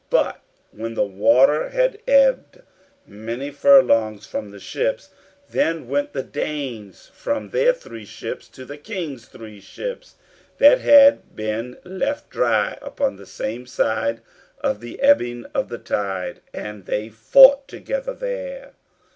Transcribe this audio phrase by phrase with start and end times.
[0.09, 0.41] But
[0.71, 2.63] when the water had ebbed
[3.05, 5.11] many furlongs from the ships,
[5.51, 10.15] then went the Danes from their three ships to the King's three ships
[10.57, 14.21] that had been left dry upon the same side
[14.63, 18.71] by the ebbing of the tide, and they fought together there.